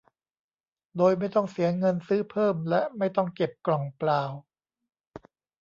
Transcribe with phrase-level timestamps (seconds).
[0.97, 4.23] โดยไม่ต้องเสียเงินซื้อเพิ่มและไม่ต้องเก็บกล่องเปล่า